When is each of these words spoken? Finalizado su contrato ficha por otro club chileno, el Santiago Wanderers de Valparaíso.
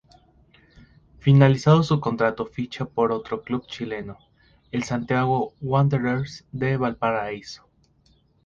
Finalizado 1.19 1.83
su 1.83 1.99
contrato 1.99 2.47
ficha 2.47 2.85
por 2.85 3.11
otro 3.11 3.43
club 3.43 3.67
chileno, 3.67 4.17
el 4.71 4.81
Santiago 4.83 5.53
Wanderers 5.61 6.43
de 6.51 6.75
Valparaíso. 6.77 7.69